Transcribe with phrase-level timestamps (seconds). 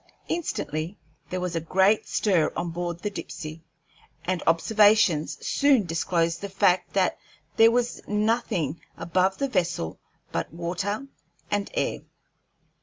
[0.27, 0.97] Instantly
[1.29, 3.61] there was a great stir on board the Dipsey,
[4.25, 7.19] and observations soon disclosed the fact that
[7.55, 9.99] there was nothing above the vessel
[10.31, 11.05] but water
[11.51, 11.99] and air.